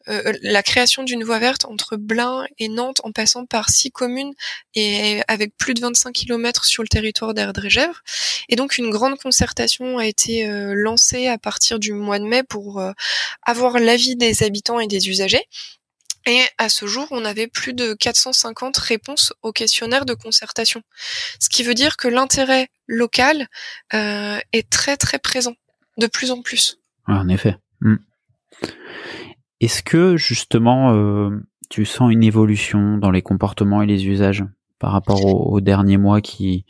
euh, 0.09 0.21
euh, 0.25 0.33
la 0.41 0.63
création 0.63 1.03
d'une 1.03 1.23
voie 1.23 1.39
verte 1.39 1.65
entre 1.65 1.95
Blain 1.95 2.45
et 2.57 2.69
Nantes 2.69 3.01
en 3.03 3.11
passant 3.11 3.45
par 3.45 3.69
six 3.69 3.91
communes 3.91 4.33
et 4.75 5.21
avec 5.27 5.55
plus 5.57 5.73
de 5.73 5.81
25 5.81 6.13
km 6.13 6.65
sur 6.65 6.83
le 6.83 6.87
territoire 6.87 7.33
d'Erdre-et-Gèvres. 7.33 8.01
Et 8.49 8.55
donc 8.55 8.77
une 8.77 8.89
grande 8.89 9.17
concertation 9.17 9.97
a 9.97 10.05
été 10.05 10.45
lancée 10.73 11.27
à 11.27 11.37
partir 11.37 11.79
du 11.79 11.93
mois 11.93 12.19
de 12.19 12.25
mai 12.25 12.43
pour 12.43 12.81
avoir 13.43 13.79
l'avis 13.79 14.15
des 14.15 14.43
habitants 14.43 14.79
et 14.79 14.87
des 14.87 15.09
usagers. 15.09 15.47
Et 16.25 16.41
à 16.57 16.69
ce 16.69 16.85
jour, 16.87 17.07
on 17.11 17.25
avait 17.25 17.47
plus 17.47 17.73
de 17.73 17.93
450 17.93 18.77
réponses 18.77 19.33
au 19.41 19.51
questionnaire 19.51 20.05
de 20.05 20.13
concertation. 20.13 20.81
Ce 21.39 21.49
qui 21.49 21.63
veut 21.63 21.73
dire 21.73 21.97
que 21.97 22.07
l'intérêt 22.07 22.69
local 22.87 23.47
euh, 23.93 24.39
est 24.53 24.69
très 24.69 24.95
très 24.95 25.19
présent, 25.19 25.55
de 25.97 26.07
plus 26.07 26.31
en 26.31 26.41
plus. 26.41 26.77
en 27.07 27.27
effet. 27.27 27.57
Hmm. 27.81 27.97
Est-ce 29.63 29.81
que 29.81 30.17
justement, 30.17 30.93
euh, 30.93 31.29
tu 31.69 31.85
sens 31.85 32.11
une 32.11 32.23
évolution 32.23 32.97
dans 32.97 33.11
les 33.11 33.21
comportements 33.21 33.81
et 33.81 33.85
les 33.85 34.07
usages 34.07 34.43
par 34.77 34.91
rapport 34.91 35.23
aux, 35.25 35.61
derniers 35.61 35.95
mois 35.95 36.19
qui 36.19 36.65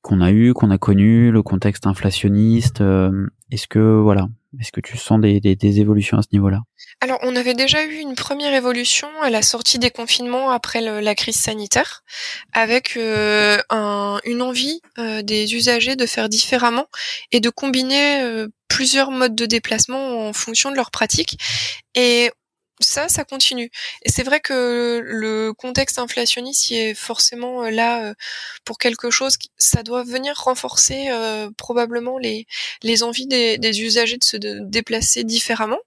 qu'on 0.00 0.20
a 0.20 0.30
eu, 0.30 0.52
qu'on 0.54 0.70
a 0.70 0.78
connu, 0.78 1.32
le 1.32 1.42
contexte 1.42 1.88
inflationniste 1.88 2.80
euh, 2.80 3.26
Est-ce 3.50 3.66
que 3.66 3.80
voilà, 3.80 4.28
est-ce 4.60 4.70
que 4.70 4.80
tu 4.80 4.96
sens 4.96 5.20
des, 5.20 5.40
des, 5.40 5.80
évolutions 5.80 6.16
à 6.16 6.22
ce 6.22 6.28
niveau-là? 6.32 6.60
Alors, 7.00 7.18
on 7.22 7.34
avait 7.34 7.54
déjà 7.54 7.84
eu 7.84 7.96
une 7.96 8.14
première 8.14 8.54
évolution 8.54 9.08
à 9.20 9.30
la 9.30 9.42
sortie 9.42 9.80
des 9.80 9.90
confinements 9.90 10.50
après 10.50 10.80
la 10.80 11.14
crise 11.16 11.40
sanitaire, 11.40 12.04
avec 12.52 12.96
euh, 12.96 13.58
un, 13.70 14.20
une 14.24 14.42
envie 14.42 14.80
des 15.24 15.54
usagers 15.54 15.96
de 15.96 16.06
faire 16.06 16.28
différemment 16.28 16.86
et 17.32 17.40
de 17.40 17.50
combiner 17.50 18.46
plusieurs 18.74 19.12
modes 19.12 19.36
de 19.36 19.46
déplacement 19.46 20.26
en 20.28 20.32
fonction 20.32 20.72
de 20.72 20.74
leurs 20.74 20.90
pratiques. 20.90 21.38
Et 21.94 22.32
ça, 22.80 23.08
ça 23.08 23.22
continue. 23.22 23.70
Et 24.02 24.10
c'est 24.10 24.24
vrai 24.24 24.40
que 24.40 25.00
le 25.00 25.52
contexte 25.52 26.00
inflationniste 26.00 26.70
y 26.70 26.74
est 26.74 26.94
forcément 26.94 27.62
euh, 27.62 27.70
là 27.70 28.02
euh, 28.02 28.14
pour 28.64 28.78
quelque 28.78 29.10
chose. 29.10 29.36
Ça 29.58 29.84
doit 29.84 30.02
venir 30.02 30.34
renforcer 30.36 31.06
euh, 31.10 31.50
probablement 31.56 32.18
les, 32.18 32.48
les 32.82 33.04
envies 33.04 33.28
des, 33.28 33.58
des, 33.58 33.80
usagers 33.82 34.16
de 34.16 34.24
se 34.24 34.36
déplacer 34.36 35.22
différemment. 35.22 35.78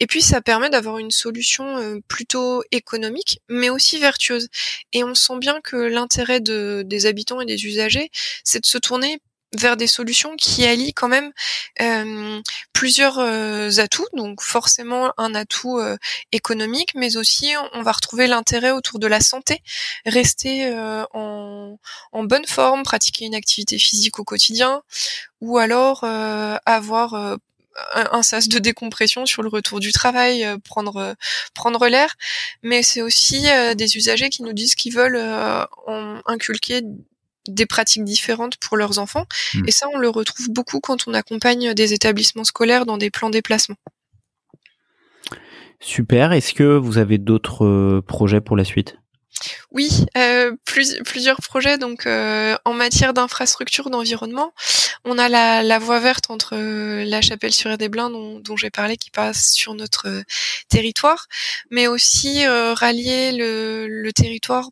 Et 0.00 0.06
puis, 0.06 0.20
ça 0.20 0.42
permet 0.42 0.68
d'avoir 0.68 0.98
une 0.98 1.10
solution 1.10 1.98
plutôt 2.08 2.62
économique, 2.72 3.40
mais 3.48 3.70
aussi 3.70 3.98
vertueuse. 3.98 4.48
Et 4.92 5.02
on 5.02 5.14
sent 5.14 5.38
bien 5.38 5.62
que 5.62 5.76
l'intérêt 5.76 6.40
de, 6.40 6.82
des 6.84 7.06
habitants 7.06 7.40
et 7.40 7.46
des 7.46 7.64
usagers, 7.64 8.10
c'est 8.44 8.60
de 8.60 8.66
se 8.66 8.76
tourner 8.76 9.18
vers 9.56 9.76
des 9.76 9.86
solutions 9.86 10.36
qui 10.36 10.64
allient 10.64 10.94
quand 10.94 11.08
même 11.08 11.32
euh, 11.80 12.40
plusieurs 12.72 13.18
euh, 13.18 13.70
atouts, 13.78 14.06
donc 14.14 14.42
forcément 14.42 15.12
un 15.16 15.34
atout 15.34 15.78
euh, 15.78 15.96
économique, 16.32 16.92
mais 16.94 17.16
aussi 17.16 17.52
on 17.72 17.82
va 17.82 17.92
retrouver 17.92 18.26
l'intérêt 18.26 18.70
autour 18.70 18.98
de 18.98 19.06
la 19.06 19.20
santé, 19.20 19.62
rester 20.06 20.72
en, 21.12 21.78
en, 22.12 22.24
bonne 22.24 22.46
forme, 22.46 22.82
pratiquer 22.82 23.26
une 23.26 23.34
activité 23.34 23.78
physique 23.78 24.18
au 24.18 24.24
quotidien, 24.24 24.82
ou 25.40 25.58
alors 25.58 26.04
avoir 26.04 27.38
un, 27.94 28.22
sas 28.22 28.48
de 28.48 28.58
décompression 28.58 29.26
sur 29.26 29.42
le 29.42 29.48
retour 29.48 29.80
du 29.80 29.92
travail, 29.92 30.46
prendre 30.64 31.16
prendre 31.54 31.86
l'air, 31.88 32.14
mais 32.62 32.82
c'est 32.82 33.02
aussi 33.02 33.46
des 33.76 33.96
usagers 33.96 34.30
qui 34.30 34.42
nous 34.42 34.52
disent 34.52 34.74
qu'ils 34.74 34.94
veulent 34.94 35.20
inculquer 36.26 36.82
des 37.46 37.66
pratiques 37.66 38.04
différentes 38.04 38.56
pour 38.56 38.76
leurs 38.76 38.98
enfants. 38.98 39.26
Hmm. 39.54 39.68
Et 39.68 39.70
ça, 39.70 39.86
on 39.92 39.98
le 39.98 40.08
retrouve 40.08 40.48
beaucoup 40.50 40.80
quand 40.80 41.06
on 41.06 41.14
accompagne 41.14 41.74
des 41.74 41.92
établissements 41.92 42.44
scolaires 42.44 42.86
dans 42.86 42.98
des 42.98 43.10
plans 43.10 43.30
déplacement. 43.30 43.76
Super. 45.80 46.32
Est-ce 46.32 46.54
que 46.54 46.76
vous 46.76 46.98
avez 46.98 47.18
d'autres 47.18 47.64
euh, 47.64 48.02
projets 48.06 48.40
pour 48.40 48.56
la 48.56 48.64
suite? 48.64 48.96
Oui, 49.72 50.06
euh, 50.16 50.54
plus, 50.64 50.96
plusieurs 51.04 51.40
projets. 51.42 51.76
Donc, 51.76 52.06
euh, 52.06 52.56
en 52.64 52.72
matière 52.72 53.12
d'infrastructure, 53.12 53.90
d'environnement, 53.90 54.54
on 55.04 55.18
a 55.18 55.28
la, 55.28 55.62
la 55.62 55.78
voie 55.78 55.98
verte 55.98 56.30
entre 56.30 56.54
euh, 56.54 57.04
la 57.04 57.20
Chapelle-sur-Des-Blins 57.20 58.10
dont, 58.10 58.38
dont 58.38 58.56
j'ai 58.56 58.70
parlé, 58.70 58.96
qui 58.96 59.10
passe 59.10 59.52
sur 59.52 59.74
notre 59.74 60.06
territoire, 60.68 61.26
mais 61.70 61.88
aussi 61.88 62.46
rallier 62.46 63.32
le, 63.32 63.88
le 63.88 64.12
territoire 64.12 64.70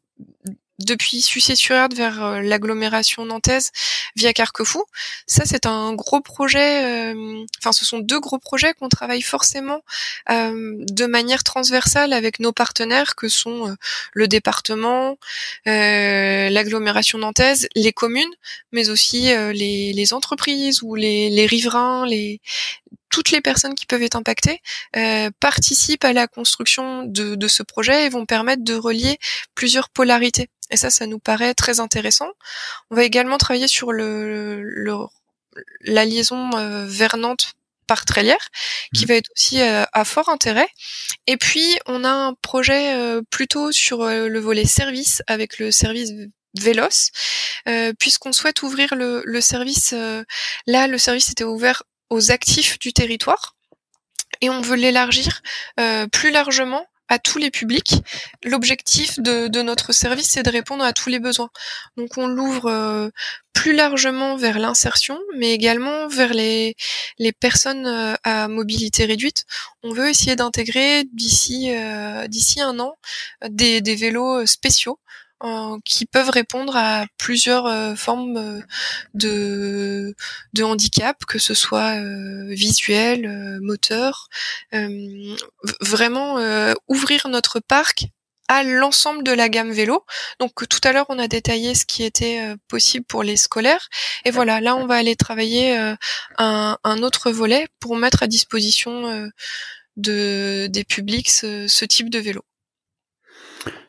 depuis 0.84 1.22
Sucé-sur-Erdre 1.22 1.96
vers 1.96 2.22
euh, 2.22 2.40
l'agglomération 2.40 3.24
nantaise 3.24 3.70
via 4.16 4.32
Carquefou. 4.32 4.84
Ça, 5.26 5.44
c'est 5.46 5.66
un 5.66 5.94
gros 5.94 6.20
projet. 6.20 7.12
Euh, 7.14 7.44
enfin, 7.58 7.72
ce 7.72 7.84
sont 7.84 7.98
deux 7.98 8.20
gros 8.20 8.38
projets 8.38 8.74
qu'on 8.74 8.88
travaille 8.88 9.22
forcément 9.22 9.82
euh, 10.30 10.74
de 10.78 11.06
manière 11.06 11.44
transversale 11.44 12.12
avec 12.12 12.40
nos 12.40 12.52
partenaires 12.52 13.14
que 13.14 13.28
sont 13.28 13.76
le 14.12 14.28
département, 14.28 15.18
l'agglomération 15.66 17.18
nantaise, 17.18 17.68
les 17.74 17.92
communes, 17.92 18.32
mais 18.72 18.88
aussi 18.90 19.22
les, 19.52 19.92
les, 19.92 20.12
entreprises 20.12 20.82
ou 20.82 20.94
les, 20.94 21.30
les 21.30 21.46
riverains, 21.46 22.06
les 22.06 22.40
toutes 23.12 23.30
les 23.30 23.42
personnes 23.42 23.74
qui 23.74 23.86
peuvent 23.86 24.02
être 24.02 24.16
impactées 24.16 24.60
euh, 24.96 25.30
participent 25.38 26.04
à 26.04 26.14
la 26.14 26.26
construction 26.26 27.04
de, 27.04 27.36
de, 27.36 27.46
ce 27.46 27.62
projet 27.62 28.06
et 28.06 28.08
vont 28.08 28.26
permettre 28.26 28.64
de 28.64 28.74
relier 28.74 29.18
plusieurs 29.54 29.90
polarités. 29.90 30.48
Et 30.70 30.76
ça, 30.76 30.88
ça 30.88 31.06
nous 31.06 31.18
paraît 31.18 31.54
très 31.54 31.78
intéressant. 31.78 32.28
On 32.90 32.96
va 32.96 33.04
également 33.04 33.36
travailler 33.36 33.68
sur 33.68 33.92
le, 33.92 34.62
le 34.62 34.94
la 35.82 36.06
liaison 36.06 36.50
euh, 36.54 36.86
vers 36.86 37.18
Nantes 37.18 37.52
par 37.86 38.06
Trélière, 38.06 38.48
qui 38.94 39.04
mmh. 39.04 39.08
va 39.08 39.14
être 39.16 39.30
aussi 39.36 39.60
euh, 39.60 39.84
à 39.92 40.04
fort 40.06 40.30
intérêt. 40.30 40.68
Et 41.26 41.36
puis, 41.36 41.78
on 41.84 42.04
a 42.04 42.10
un 42.10 42.32
projet 42.32 42.94
euh, 42.94 43.20
plutôt 43.28 43.72
sur 43.72 44.06
le 44.06 44.38
volet 44.38 44.64
service 44.64 45.22
avec 45.26 45.58
le 45.58 45.70
service 45.70 46.12
Vélos, 46.58 47.10
puisqu'on 47.98 48.32
souhaite 48.32 48.62
ouvrir 48.62 48.94
le, 48.94 49.22
le 49.24 49.40
service. 49.40 49.94
là, 50.66 50.86
le 50.86 50.98
service 50.98 51.30
était 51.30 51.44
ouvert 51.44 51.82
aux 52.12 52.30
actifs 52.30 52.78
du 52.78 52.92
territoire 52.92 53.56
et 54.40 54.50
on 54.50 54.60
veut 54.60 54.76
l'élargir 54.76 55.42
plus 56.12 56.30
largement 56.30 56.86
à 57.12 57.18
tous 57.18 57.36
les 57.36 57.50
publics. 57.50 57.96
L'objectif 58.42 59.20
de, 59.20 59.62
notre 59.62 59.92
service, 59.92 60.30
c'est 60.30 60.42
de 60.42 60.50
répondre 60.50 60.82
à 60.82 60.94
tous 60.94 61.10
les 61.10 61.18
besoins. 61.18 61.50
Donc 61.98 62.16
on 62.16 62.26
l'ouvre 62.26 62.70
euh, 62.70 63.10
plus 63.52 63.74
largement 63.74 64.36
vers 64.36 64.58
l'insertion, 64.58 65.18
mais 65.36 65.52
également 65.52 66.08
vers 66.08 66.32
les, 66.32 66.74
les 67.18 67.32
personnes 67.32 67.86
euh, 67.86 68.14
à 68.24 68.48
mobilité 68.48 69.04
réduite. 69.04 69.44
On 69.82 69.92
veut 69.92 70.08
essayer 70.08 70.36
d'intégrer 70.36 71.04
d'ici 71.12 71.74
euh, 71.74 72.26
d'ici 72.28 72.62
un 72.62 72.78
an 72.78 72.94
des, 73.46 73.82
des 73.82 73.94
vélos 73.94 74.46
spéciaux 74.46 74.98
euh, 75.44 75.78
qui 75.84 76.06
peuvent 76.06 76.30
répondre 76.30 76.76
à 76.76 77.06
plusieurs 77.18 77.66
euh, 77.66 77.96
formes 77.96 78.36
euh, 78.36 78.60
de, 79.14 80.14
de 80.52 80.62
handicap, 80.62 81.24
que 81.24 81.40
ce 81.40 81.52
soit 81.52 81.96
visuel, 82.48 83.58
moteur. 83.60 84.28
vraiment 85.80 86.36
ouvrir 86.88 87.28
notre 87.28 87.60
parc 87.60 88.06
à 88.48 88.62
l'ensemble 88.62 89.24
de 89.24 89.32
la 89.32 89.48
gamme 89.48 89.72
vélo. 89.72 90.04
Donc 90.38 90.68
tout 90.68 90.80
à 90.84 90.92
l'heure 90.92 91.06
on 91.08 91.18
a 91.18 91.28
détaillé 91.28 91.74
ce 91.74 91.86
qui 91.86 92.04
était 92.04 92.54
possible 92.68 93.04
pour 93.06 93.22
les 93.22 93.36
scolaires 93.36 93.88
et 94.24 94.30
voilà 94.30 94.60
là 94.60 94.76
on 94.76 94.86
va 94.86 94.96
aller 94.96 95.16
travailler 95.16 95.76
un, 96.38 96.78
un, 96.84 97.02
autre 97.02 97.30
volet 97.30 97.68
pour 97.80 97.96
mettre 97.96 98.22
à 98.22 98.26
disposition 98.26 99.30
de 99.96 100.66
des 100.70 100.84
publics 100.84 101.30
ce, 101.30 101.66
ce 101.66 101.84
type 101.84 102.10
de 102.10 102.18
vélo. 102.18 102.42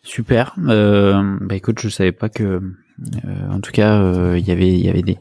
Super. 0.03 0.53
Euh, 0.68 1.38
bah 1.42 1.56
écoute, 1.56 1.80
je 1.80 1.89
savais 1.89 2.12
pas 2.12 2.30
que, 2.30 2.44
euh, 2.44 2.62
en 3.50 3.60
tout 3.60 3.72
cas, 3.72 4.00
euh, 4.01 4.38
il 4.38 4.48
y 4.48 4.51
avait 4.51 4.68
il 4.70 4.86
y 4.86 4.89
avait 4.89 5.01
des, 5.01 5.18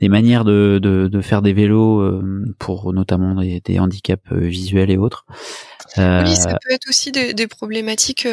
des 0.00 0.08
manières 0.08 0.44
de, 0.44 0.78
de, 0.82 1.08
de 1.08 1.20
faire 1.20 1.42
des 1.42 1.52
vélos 1.52 2.00
euh, 2.00 2.44
pour 2.58 2.92
notamment 2.92 3.34
des, 3.40 3.60
des 3.60 3.78
handicaps 3.78 4.22
euh, 4.32 4.40
visuels 4.40 4.90
et 4.90 4.96
autres. 4.98 5.24
Oui, 5.96 6.36
ça 6.36 6.58
peut 6.62 6.74
être 6.74 6.88
aussi 6.88 7.10
des, 7.10 7.32
des 7.32 7.46
problématiques. 7.46 8.28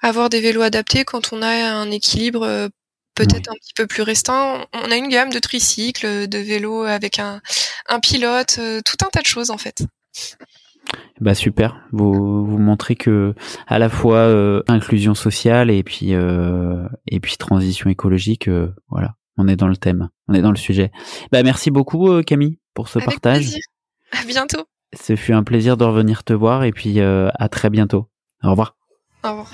avoir 0.00 0.30
des 0.30 0.40
vélos 0.40 0.62
adaptés 0.62 1.04
quand 1.04 1.32
on 1.32 1.42
a 1.42 1.48
un 1.72 1.90
équilibre 1.92 2.68
peut-être 3.14 3.50
un 3.50 3.54
petit 3.54 3.72
peu 3.76 3.86
plus 3.86 4.02
restreint. 4.02 4.64
On 4.72 4.90
a 4.90 4.96
une 4.96 5.08
gamme 5.08 5.30
de 5.30 5.38
tricycles, 5.38 6.26
de 6.26 6.38
vélos 6.38 6.82
avec 6.82 7.20
un, 7.20 7.40
un 7.88 8.00
pilote, 8.00 8.58
tout 8.84 8.96
un 9.04 9.10
tas 9.12 9.20
de 9.20 9.26
choses 9.26 9.50
en 9.50 9.58
fait. 9.58 9.82
Bah 11.20 11.34
super, 11.34 11.80
vous 11.92 12.46
vous 12.46 12.58
montrez 12.58 12.94
que 12.94 13.34
à 13.66 13.78
la 13.78 13.88
fois 13.88 14.18
euh, 14.18 14.62
inclusion 14.68 15.14
sociale 15.14 15.70
et 15.70 15.82
puis 15.82 16.14
euh, 16.14 16.88
et 17.08 17.18
puis 17.20 17.36
transition 17.36 17.90
écologique, 17.90 18.48
euh, 18.48 18.74
voilà, 18.88 19.16
on 19.36 19.48
est 19.48 19.56
dans 19.56 19.66
le 19.68 19.76
thème, 19.76 20.10
on 20.28 20.34
est 20.34 20.42
dans 20.42 20.50
le 20.50 20.56
sujet. 20.56 20.92
Bah 21.32 21.42
merci 21.42 21.70
beaucoup 21.70 22.22
Camille 22.22 22.58
pour 22.72 22.88
ce 22.88 22.98
Avec 22.98 23.06
partage. 23.06 23.40
Plaisir. 23.40 23.62
À 24.12 24.24
bientôt. 24.26 24.64
Ce 24.98 25.16
fut 25.16 25.32
un 25.32 25.42
plaisir 25.42 25.76
de 25.76 25.84
revenir 25.84 26.24
te 26.24 26.32
voir 26.32 26.64
et 26.64 26.72
puis 26.72 27.00
à 27.00 27.48
très 27.50 27.68
bientôt. 27.68 28.08
Au 28.42 28.50
revoir. 28.50 28.76
Au 29.24 29.30
revoir. 29.30 29.50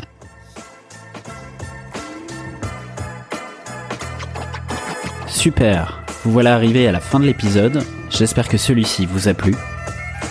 Super, 5.27 6.05
vous 6.23 6.31
voilà 6.31 6.55
arrivé 6.55 6.87
à 6.87 6.93
la 6.93 7.01
fin 7.01 7.19
de 7.19 7.25
l'épisode. 7.25 7.83
J'espère 8.11 8.49
que 8.49 8.57
celui-ci 8.57 9.07
vous 9.07 9.29
a 9.29 9.35
plu. 9.35 9.55